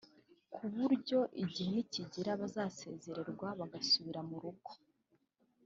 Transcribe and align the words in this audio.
kuburyo 0.53 1.19
igihe 1.43 1.69
nikigera 1.75 2.31
bazasezererwa 2.41 3.47
bagasubira 3.59 4.21
mu 4.29 4.37
rugo 4.43 4.71